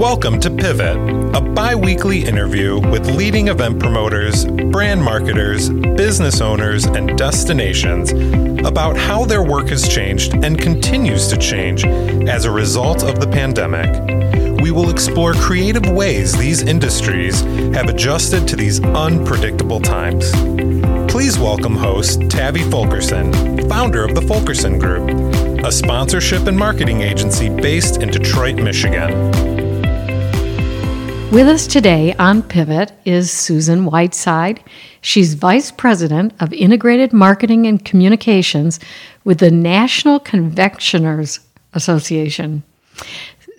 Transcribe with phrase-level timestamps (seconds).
[0.00, 0.96] Welcome to Pivot,
[1.36, 8.10] a bi weekly interview with leading event promoters, brand marketers, business owners, and destinations
[8.66, 13.26] about how their work has changed and continues to change as a result of the
[13.26, 13.90] pandemic.
[14.62, 17.42] We will explore creative ways these industries
[17.74, 20.32] have adjusted to these unpredictable times.
[21.12, 25.10] Please welcome host Tavi Fulkerson, founder of the Fulkerson Group,
[25.62, 29.69] a sponsorship and marketing agency based in Detroit, Michigan.
[31.32, 34.64] With us today on Pivot is Susan Whiteside.
[35.00, 38.80] She's Vice President of Integrated Marketing and Communications
[39.22, 41.38] with the National Confectioners
[41.72, 42.64] Association.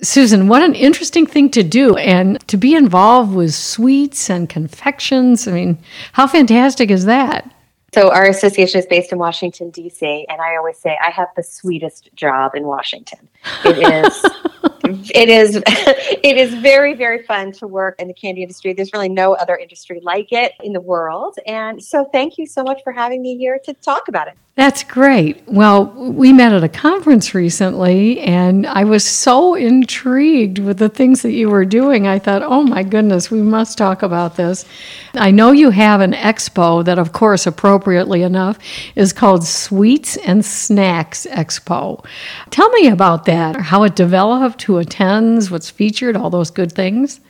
[0.02, 5.48] Susan, what an interesting thing to do and to be involved with sweets and confections.
[5.48, 5.78] I mean,
[6.12, 7.50] how fantastic is that?
[7.94, 11.44] So our association is based in Washington D.C., and I always say I have the
[11.44, 13.30] sweetest job in Washington.
[13.64, 14.26] It is,
[14.84, 18.74] it is, it is very very fun to work in the candy industry.
[18.74, 22.64] There's really no other industry like it in the world, and so thank you so
[22.64, 24.34] much for having me here to talk about it.
[24.56, 25.42] That's great.
[25.48, 31.22] Well, we met at a conference recently, and I was so intrigued with the things
[31.22, 32.06] that you were doing.
[32.06, 34.66] I thought, oh my goodness, we must talk about this.
[35.14, 38.60] I know you have an expo that, of course, appropriately enough,
[38.96, 42.06] is called Sweets and Snacks Expo.
[42.50, 47.22] Tell me about that, how it developed, who attends, what's featured, all those good things.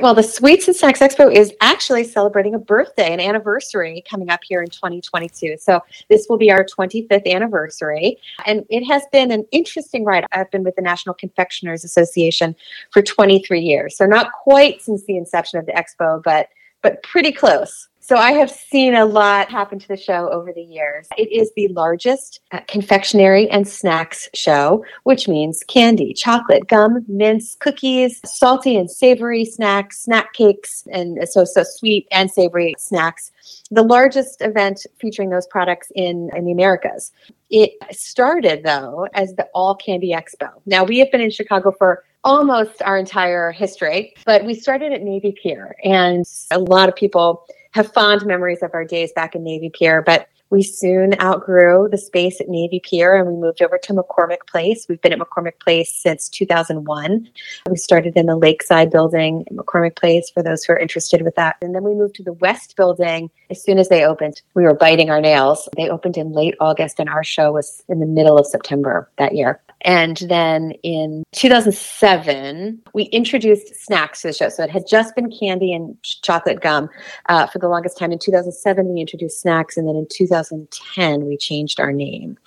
[0.00, 4.40] Well, the Sweets and Snacks Expo is actually celebrating a birthday, an anniversary coming up
[4.42, 5.56] here in 2022.
[5.60, 8.18] So this will be our 25th anniversary.
[8.46, 10.24] And it has been an interesting ride.
[10.32, 12.56] I've been with the National Confectioners Association
[12.90, 13.96] for 23 years.
[13.96, 16.48] So not quite since the inception of the expo, but
[16.82, 17.89] but pretty close.
[18.10, 21.06] So I have seen a lot happen to the show over the years.
[21.16, 27.54] It is the largest uh, confectionery and snacks show, which means candy, chocolate, gum, mints,
[27.60, 33.30] cookies, salty and savory snacks, snack cakes, and so so sweet and savory snacks.
[33.70, 37.12] The largest event featuring those products in, in the Americas.
[37.48, 40.50] It started though as the All Candy Expo.
[40.66, 45.02] Now we have been in Chicago for almost our entire history, but we started at
[45.02, 49.44] Navy Pier and a lot of people have fond memories of our days back in
[49.44, 53.78] Navy Pier, but we soon outgrew the space at Navy Pier and we moved over
[53.78, 54.86] to McCormick Place.
[54.88, 57.28] We've been at McCormick Place since 2001.
[57.68, 61.36] We started in the Lakeside building at McCormick Place for those who are interested with
[61.36, 61.56] that.
[61.62, 64.42] And then we moved to the West building as soon as they opened.
[64.54, 65.68] We were biting our nails.
[65.76, 69.34] They opened in late August and our show was in the middle of September that
[69.36, 69.60] year.
[69.82, 74.48] And then in 2007, we introduced snacks to the show.
[74.48, 76.90] So it had just been candy and chocolate gum
[77.28, 78.12] uh, for the longest time.
[78.12, 80.06] In 2007, we introduced snacks, and then in
[80.48, 82.38] 2010, we changed our name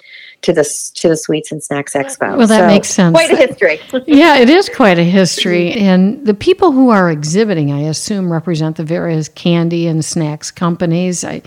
[0.41, 0.63] to the
[0.95, 2.37] to the Sweets and Snacks Expo.
[2.37, 3.13] Well, that so, makes sense.
[3.13, 3.79] Quite a history.
[4.07, 5.71] yeah, it is quite a history.
[5.73, 11.23] And the people who are exhibiting, I assume, represent the various candy and snacks companies.
[11.23, 11.41] I,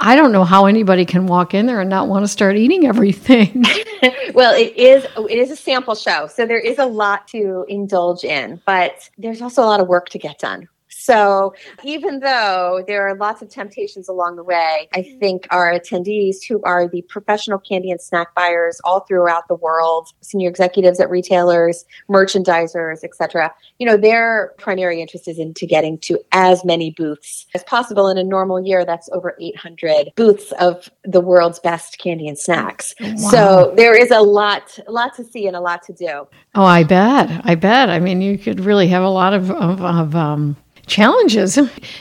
[0.00, 2.86] I don't know how anybody can walk in there and not want to start eating
[2.86, 3.64] everything.
[4.34, 8.24] well, it is it is a sample show, so there is a lot to indulge
[8.24, 10.68] in, but there's also a lot of work to get done.
[11.04, 16.36] So even though there are lots of temptations along the way, I think our attendees
[16.48, 21.10] who are the professional candy and snack buyers all throughout the world, senior executives at
[21.10, 27.46] retailers, merchandisers, etc., you know, their primary interest is into getting to as many booths
[27.54, 28.08] as possible.
[28.08, 32.94] In a normal year, that's over 800 booths of the world's best candy and snacks.
[32.98, 33.16] Wow.
[33.16, 36.26] So there is a lot, a lot to see and a lot to do.
[36.54, 37.42] Oh, I bet.
[37.44, 37.90] I bet.
[37.90, 40.56] I mean, you could really have a lot of, of, of um,
[40.86, 41.58] challenges.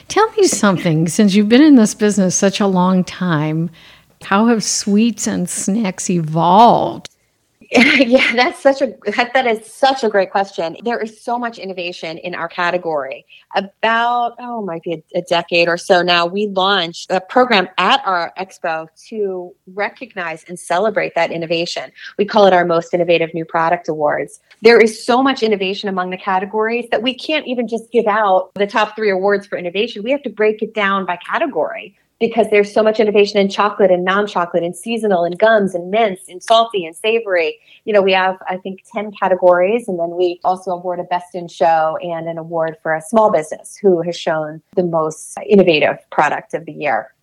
[0.08, 3.70] Tell me something, since you've been in this business such a long time,
[4.24, 7.10] how have sweets and snacks evolved?
[7.98, 8.94] yeah, that's such a
[9.34, 10.78] that is such a great question.
[10.84, 13.26] There is so much innovation in our category.
[13.56, 18.00] About oh, might be a, a, decade or so now, we launched a program at
[18.06, 21.92] our expo to recognize and celebrate that innovation.
[22.20, 24.40] We call it our Most Innovative New Product Awards.
[24.62, 28.54] There is so much innovation among the categories that we can't even just give out
[28.54, 30.04] the top three awards for innovation.
[30.04, 33.92] We have to break it down by category because there's so much innovation in chocolate
[33.92, 37.60] and non-chocolate and seasonal and gums and mints and salty and savory.
[37.84, 41.36] You know, we have I think 10 categories and then we also award a best
[41.36, 45.98] in show and an award for a small business who has shown the most innovative
[46.12, 47.14] product of the year.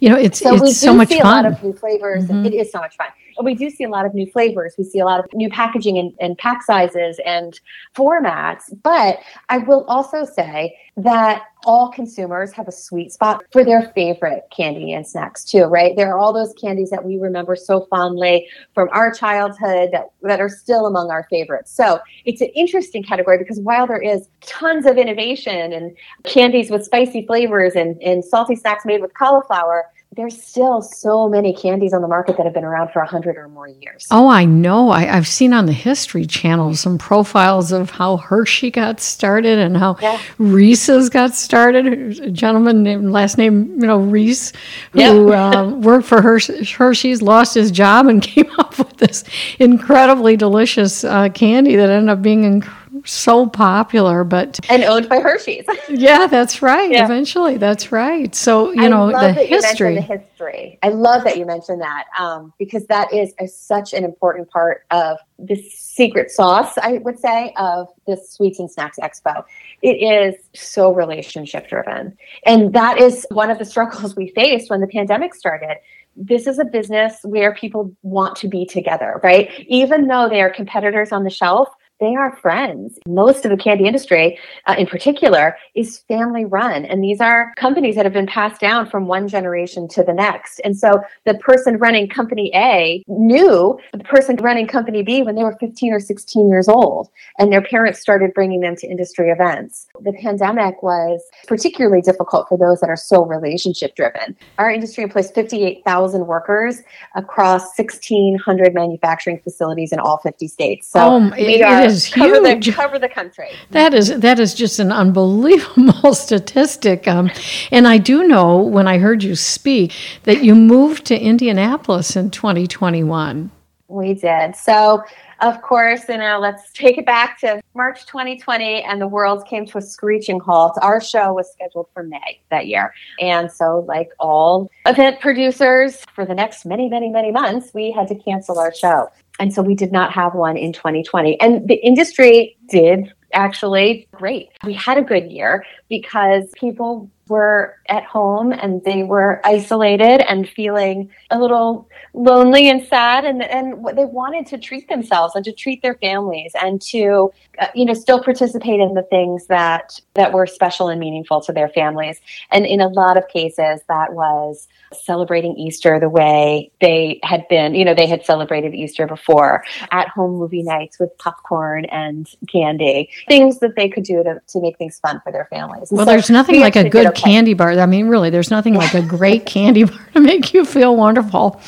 [0.00, 1.20] You know, it's so it's so much fun.
[1.20, 2.24] a lot of new flavors.
[2.26, 2.44] Mm-hmm.
[2.44, 3.06] it is so much fun.
[3.42, 4.74] We do see a lot of new flavors.
[4.76, 7.58] We see a lot of new packaging and, and pack sizes and
[7.94, 8.64] formats.
[8.82, 9.18] But
[9.48, 14.92] I will also say that all consumers have a sweet spot for their favorite candy
[14.92, 15.96] and snacks too, right?
[15.96, 20.40] There are all those candies that we remember so fondly from our childhood that, that
[20.40, 21.72] are still among our favorites.
[21.72, 26.84] So it's an interesting category because while there is tons of innovation and candies with
[26.84, 32.02] spicy flavors and, and salty snacks made with cauliflower, there's still so many candies on
[32.02, 34.06] the market that have been around for a hundred or more years.
[34.10, 34.90] Oh, I know.
[34.90, 39.74] I, have seen on the History Channel some profiles of how Hershey got started and
[39.74, 40.20] how yeah.
[40.36, 41.86] Reese's got started.
[42.20, 44.52] A gentleman named last name, you know, Reese,
[44.92, 45.54] who yep.
[45.54, 49.24] uh, worked for Hershey's, lost his job and came up with this
[49.58, 55.20] incredibly delicious uh, candy that ended up being incredible so popular, but and owned by
[55.20, 55.66] Hershey's.
[55.88, 56.90] yeah, that's right.
[56.90, 57.04] Yeah.
[57.04, 58.34] Eventually, that's right.
[58.34, 59.94] So you I know the history.
[59.94, 60.78] the history.
[60.82, 64.84] I love that you mentioned that um, because that is a, such an important part
[64.90, 66.76] of the secret sauce.
[66.78, 69.44] I would say of the Sweets and Snacks Expo.
[69.82, 72.16] It is so relationship driven,
[72.46, 75.78] and that is one of the struggles we faced when the pandemic started
[76.16, 79.50] this is a business where people want to be together, right?
[79.68, 81.68] Even though they are competitors on the shelf,
[82.02, 82.98] they are friends.
[83.06, 86.84] Most of the candy industry, uh, in particular, is family run.
[86.84, 90.58] And these are companies that have been passed down from one generation to the next.
[90.64, 95.44] And so the person running company A knew the person running company B when they
[95.44, 97.08] were 15 or 16 years old.
[97.38, 99.86] And their parents started bringing them to industry events.
[100.00, 104.36] The pandemic was particularly difficult for those that are so relationship driven.
[104.58, 106.80] Our industry employs 58,000 workers
[107.14, 110.88] across 1,600 manufacturing facilities in all 50 states.
[110.88, 112.66] So oh, we are is cover huge.
[112.66, 113.50] The, cover the country.
[113.70, 117.06] That is that is just an unbelievable statistic.
[117.06, 117.30] Um,
[117.70, 119.92] and I do know when I heard you speak
[120.24, 123.50] that you moved to Indianapolis in 2021.
[123.92, 124.56] We did.
[124.56, 125.02] So,
[125.40, 129.66] of course, you know, let's take it back to March 2020, and the world came
[129.66, 130.78] to a screeching halt.
[130.80, 132.94] Our show was scheduled for May that year.
[133.20, 138.08] And so, like all event producers, for the next many, many, many months, we had
[138.08, 139.08] to cancel our show.
[139.38, 141.40] And so we did not have one in 2020.
[141.40, 144.50] And the industry did actually great.
[144.64, 150.48] We had a good year because people were at home and they were isolated and
[150.48, 155.52] feeling a little lonely and sad and and they wanted to treat themselves and to
[155.52, 160.32] treat their families and to uh, you know still participate in the things that that
[160.32, 162.20] were special and meaningful to their families.
[162.50, 167.74] And in a lot of cases that was celebrating Easter the way they had been,
[167.74, 173.10] you know, they had celebrated Easter before, at home movie nights with popcorn and candy,
[173.28, 175.90] things that they could do to, to make things fun for their families.
[175.90, 177.22] Well, so there's nothing like a good okay.
[177.22, 177.72] candy bar.
[177.78, 181.60] I mean, really, there's nothing like a great candy bar to make you feel wonderful.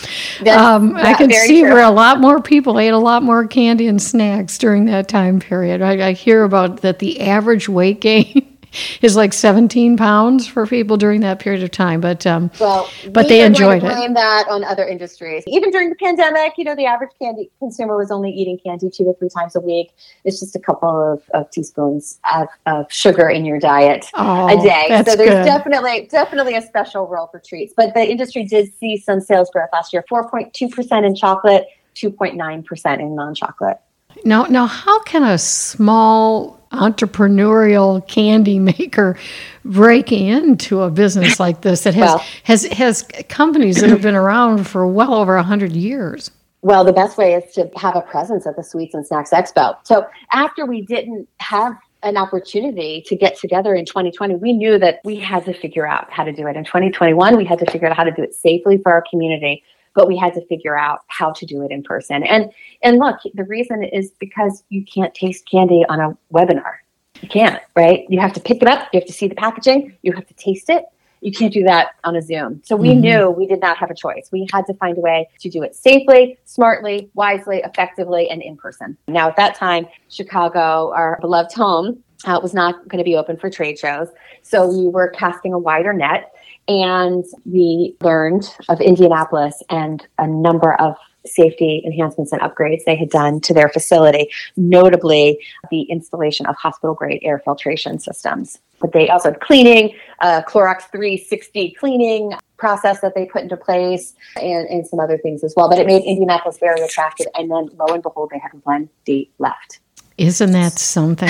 [0.50, 1.70] Um, I can see true.
[1.70, 5.41] where a lot more people ate a lot more candy and snacks during that time
[5.41, 5.82] period.
[5.82, 8.53] I, I hear about that the average weight gain
[9.03, 12.00] is like 17 pounds for people during that period of time.
[12.00, 13.94] But um, well, but they enjoyed it.
[13.94, 15.44] Blame that on other industries.
[15.47, 19.05] Even during the pandemic, you know, the average candy consumer was only eating candy two
[19.05, 19.93] to three times a week.
[20.25, 24.62] It's just a couple of, of teaspoons of, of, sugar in your diet oh, a
[24.62, 25.03] day.
[25.06, 25.44] so there's good.
[25.44, 27.73] definitely definitely a special role for treats.
[27.76, 32.65] But the industry did see some sales growth last year: 4.2 percent in chocolate, 2.9
[32.65, 33.79] percent in non-chocolate.
[34.25, 39.17] Now, now, how can a small entrepreneurial candy maker
[39.65, 44.15] breaking into a business like this that has well, has has companies that have been
[44.15, 46.31] around for well over 100 years.
[46.62, 49.76] Well the best way is to have a presence at the sweets and snacks expo.
[49.85, 55.00] So after we didn't have an opportunity to get together in 2020 we knew that
[55.04, 56.57] we had to figure out how to do it.
[56.57, 59.62] In 2021 we had to figure out how to do it safely for our community
[59.94, 62.22] but we had to figure out how to do it in person.
[62.24, 66.74] And and look, the reason is because you can't taste candy on a webinar.
[67.20, 68.04] You can't, right?
[68.08, 70.34] You have to pick it up, you have to see the packaging, you have to
[70.34, 70.84] taste it.
[71.20, 72.60] You can't do that on a Zoom.
[72.66, 73.00] So we mm-hmm.
[73.00, 74.28] knew we did not have a choice.
[74.30, 78.58] We had to find a way to do it safely, smartly, wisely, effectively, and in
[78.58, 78.98] person.
[79.08, 83.38] Now, at that time, Chicago, our beloved home, uh, was not going to be open
[83.38, 84.08] for trade shows.
[84.42, 86.34] So we were casting a wider net
[86.68, 93.09] and we learned of Indianapolis and a number of safety enhancements and upgrades they had
[93.09, 95.38] done to their facility, notably
[95.71, 98.59] the installation of hospital grade air filtration systems.
[98.80, 104.14] But they also had cleaning, uh, Clorox 360 cleaning process that they put into place,
[104.37, 105.68] and, and some other things as well.
[105.68, 107.26] But it made Indianapolis very attractive.
[107.35, 109.80] And then lo and behold, they had one date left.
[110.16, 111.28] Isn't that something?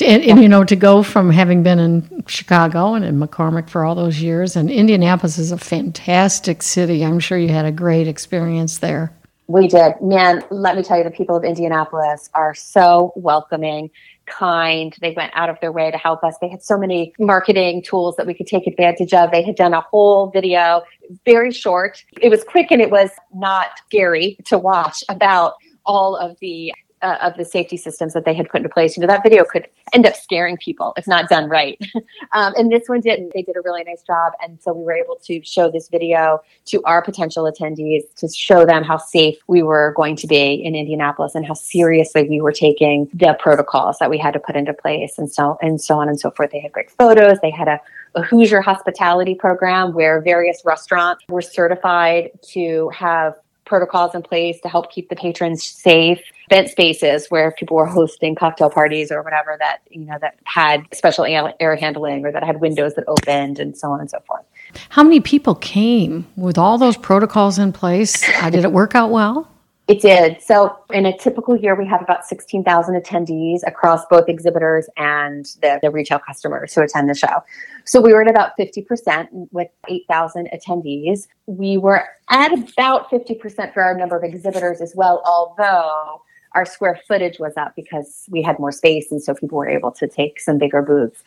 [0.00, 3.84] and, and, you know, to go from having been in Chicago and in McCormick for
[3.84, 7.04] all those years, and Indianapolis is a fantastic city.
[7.04, 9.12] I'm sure you had a great experience there.
[9.48, 9.94] We did.
[10.02, 13.90] Man, let me tell you, the people of Indianapolis are so welcoming,
[14.26, 14.94] kind.
[15.00, 16.36] They went out of their way to help us.
[16.40, 19.30] They had so many marketing tools that we could take advantage of.
[19.30, 20.82] They had done a whole video,
[21.24, 22.04] very short.
[22.20, 26.74] It was quick and it was not scary to watch about all of the
[27.06, 28.96] uh, of the safety systems that they had put into place.
[28.96, 31.80] You know, that video could end up scaring people if not done right.
[32.32, 33.32] um, and this one didn't.
[33.32, 34.32] They did a really nice job.
[34.42, 38.66] And so we were able to show this video to our potential attendees to show
[38.66, 42.52] them how safe we were going to be in Indianapolis and how seriously we were
[42.52, 46.08] taking the protocols that we had to put into place and so and so on
[46.08, 46.50] and so forth.
[46.50, 47.38] They had great photos.
[47.40, 47.80] They had a
[48.14, 53.34] a Hoosier hospitality program where various restaurants were certified to have
[53.66, 56.20] protocols in place to help keep the patrons safe.
[56.50, 60.86] Event spaces where people were hosting cocktail parties or whatever that you know that had
[60.94, 64.44] special air handling or that had windows that opened and so on and so forth.
[64.90, 68.22] How many people came with all those protocols in place?
[68.40, 69.50] Uh, did it work out well
[69.88, 70.42] it did.
[70.42, 75.78] So, in a typical year, we have about 16,000 attendees across both exhibitors and the,
[75.80, 77.42] the, retail customers who attend the show.
[77.84, 81.28] So, we were at about 50% with 8,000 attendees.
[81.46, 86.20] We were at about 50% for our number of exhibitors as well, although
[86.56, 89.92] our square footage was up because we had more space and so people were able
[89.92, 91.22] to take some bigger booths.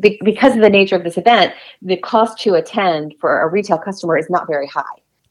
[0.00, 3.78] Be- because of the nature of this event, the cost to attend for a retail
[3.78, 4.82] customer is not very high.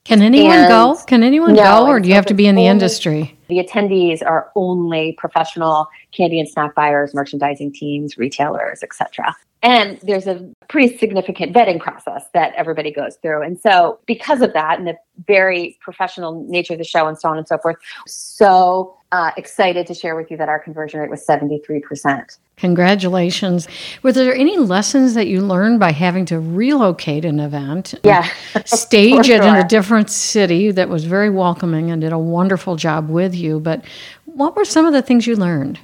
[0.06, 0.96] Can anyone and go?
[1.08, 3.36] Can anyone no, go, or do you have to be in the industry?
[3.50, 9.36] The attendees are only professional candy and snack buyers, merchandising teams, retailers, etc.
[9.66, 13.42] And there's a pretty significant vetting process that everybody goes through.
[13.42, 14.96] And so, because of that and the
[15.26, 19.88] very professional nature of the show and so on and so forth, so uh, excited
[19.88, 22.38] to share with you that our conversion rate was 73%.
[22.58, 23.68] Congratulations.
[24.04, 27.96] Were there any lessons that you learned by having to relocate an event?
[28.04, 28.30] Yeah.
[28.66, 33.10] stage it in a different city that was very welcoming and did a wonderful job
[33.10, 33.60] with you.
[33.60, 33.84] But
[34.26, 35.80] what were some of the things you learned?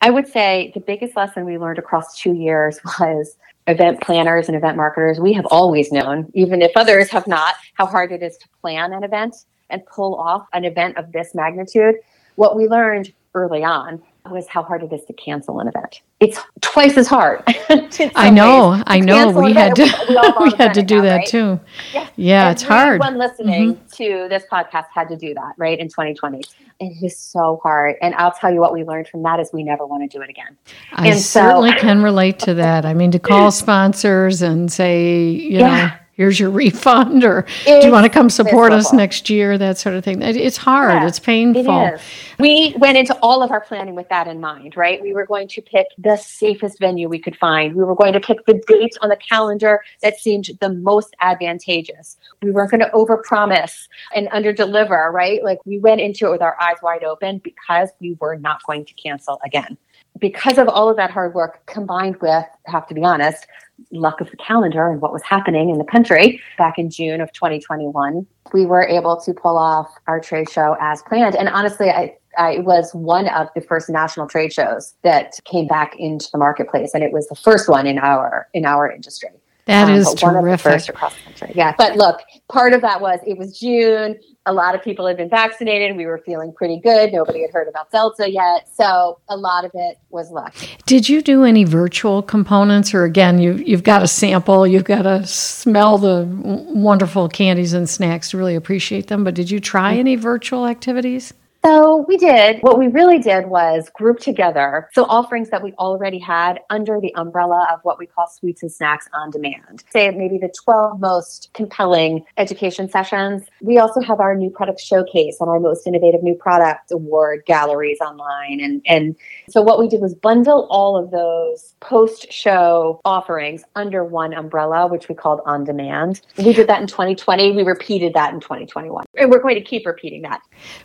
[0.00, 4.56] I would say the biggest lesson we learned across two years was event planners and
[4.56, 5.20] event marketers.
[5.20, 8.92] We have always known, even if others have not, how hard it is to plan
[8.92, 9.36] an event
[9.70, 11.96] and pull off an event of this magnitude.
[12.36, 16.02] What we learned early on was how hard it is to cancel an event.
[16.20, 17.42] It's twice as hard.
[17.46, 19.30] I know, I know.
[19.38, 21.26] We had to, we, we had to do now, that right?
[21.26, 21.60] too.
[21.92, 23.00] Yeah, yeah it's hard.
[23.00, 23.86] Everyone listening mm-hmm.
[23.96, 26.42] to this podcast had to do that, right, in 2020.
[26.80, 27.96] It is so hard.
[28.02, 30.22] And I'll tell you what we learned from that is we never want to do
[30.22, 30.56] it again.
[30.92, 32.84] I and certainly so, can relate to that.
[32.84, 35.86] I mean, to call sponsors and say, you yeah.
[35.86, 38.86] know, here's your refund or it's do you want to come support miserable.
[38.86, 39.56] us next year?
[39.56, 40.20] That sort of thing.
[40.20, 40.92] It's hard.
[40.92, 41.86] Yeah, it's painful.
[41.86, 42.00] it
[42.38, 45.00] we went into all of our planning with that in mind right?
[45.00, 47.74] We were going to pick the safest venue we could find.
[47.74, 52.18] We were going to pick the dates on the calendar that seemed the most advantageous.
[52.42, 55.42] We weren't going to overpromise and underdeliver right?
[55.42, 58.84] Like we went into it with our eyes wide open because we were not going
[58.84, 59.78] to cancel again
[60.18, 63.46] because of all of that hard work combined with, have to be honest,
[63.92, 67.32] luck of the calendar and what was happening in the country back in June of
[67.32, 71.36] 2021, we were able to pull off our trade show as planned.
[71.36, 75.94] And honestly, I, I was one of the first national trade shows that came back
[75.98, 79.30] into the marketplace, and it was the first one in our in our industry.
[79.68, 80.88] That um, is terrific.
[80.88, 81.52] across the country.
[81.54, 81.74] Yeah.
[81.76, 84.18] But look, part of that was it was June.
[84.46, 85.94] A lot of people had been vaccinated.
[85.94, 87.12] We were feeling pretty good.
[87.12, 88.66] Nobody had heard about Delta yet.
[88.72, 90.54] So a lot of it was luck.
[90.86, 92.94] Did you do any virtual components?
[92.94, 97.86] Or again, you, you've got to sample, you've got to smell the wonderful candies and
[97.90, 99.22] snacks to really appreciate them.
[99.22, 99.98] But did you try mm.
[99.98, 101.34] any virtual activities?
[101.64, 102.60] So we did.
[102.60, 107.12] What we really did was group together so offerings that we already had under the
[107.16, 109.82] umbrella of what we call Sweets and Snacks on Demand.
[109.90, 113.42] Say maybe the 12 most compelling education sessions.
[113.60, 117.98] We also have our new product showcase and our most innovative new product award galleries
[118.00, 118.60] online.
[118.60, 119.16] And, and
[119.48, 124.86] so what we did was bundle all of those post show offerings under one umbrella,
[124.86, 126.20] which we called On Demand.
[126.36, 127.52] We did that in 2020.
[127.52, 129.04] We repeated that in 2021.
[129.16, 130.40] And we're going to keep repeating that.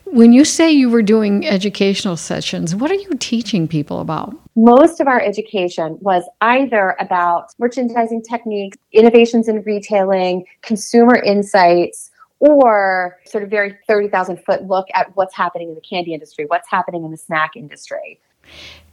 [0.06, 4.34] When you say say you were doing educational sessions, what are you teaching people about?
[4.56, 13.18] Most of our education was either about merchandising techniques, innovations in retailing, consumer insights, or
[13.26, 17.04] sort of very 30,000 foot look at what's happening in the candy industry, what's happening
[17.04, 18.20] in the snack industry.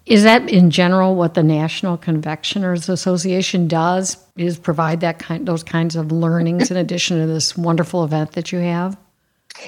[0.07, 4.17] Is that in general what the National Confectioners Association does?
[4.37, 8.51] Is provide that kind those kinds of learnings in addition to this wonderful event that
[8.51, 8.97] you have?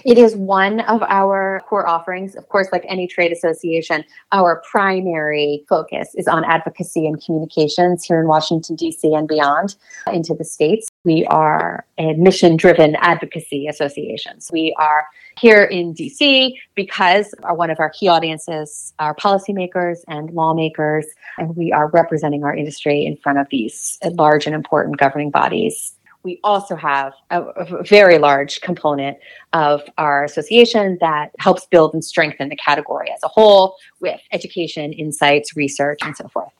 [0.05, 2.35] It is one of our core offerings.
[2.35, 8.21] Of course, like any trade association, our primary focus is on advocacy and communications here
[8.21, 9.13] in Washington, D.C.
[9.13, 9.77] and beyond
[10.13, 10.89] into the states.
[11.05, 14.41] We are a mission driven advocacy association.
[14.41, 15.07] So we are
[15.39, 21.07] here in DC because our, one of our key audiences are policymakers and lawmakers,
[21.39, 25.95] and we are representing our industry in front of these large and important governing bodies
[26.25, 29.19] we also have a, a, very large component
[29.53, 34.93] of our association that helps build and strengthen the category as a whole with education,
[34.93, 36.53] insights, research, and so forth.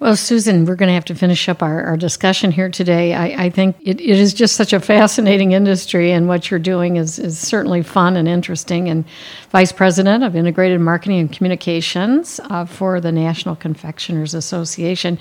[0.00, 3.12] Well, Susan, we're going to have to finish up our, our discussion here today.
[3.12, 6.96] I, I think it, it is just such a fascinating industry, and what you're doing
[6.96, 8.88] is, is certainly fun and interesting.
[8.88, 9.04] And
[9.50, 15.18] Vice President of Integrated Marketing and Communications uh, for the National Confectioners Association.